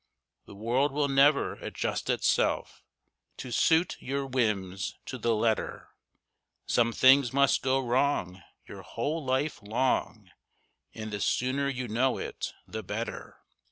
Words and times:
The 0.45 0.55
world 0.55 0.93
will 0.93 1.07
never 1.09 1.51
adjust 1.63 2.09
itself 2.09 2.81
To 3.37 3.51
suit 3.51 3.97
your 3.99 4.25
whims 4.25 4.97
to 5.05 5.19
the 5.19 5.35
letter, 5.35 5.89
Some 6.65 6.91
things 6.91 7.31
must 7.31 7.61
go 7.61 7.79
wrong 7.79 8.41
your 8.67 8.81
whole 8.81 9.23
life 9.23 9.61
long, 9.61 10.31
And 10.95 11.11
the 11.11 11.19
sooner 11.19 11.69
you 11.69 11.87
know 11.87 12.17
it 12.17 12.51
the 12.67 12.81
better. 12.81 13.37